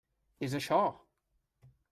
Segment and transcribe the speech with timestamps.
[0.47, 0.79] És això!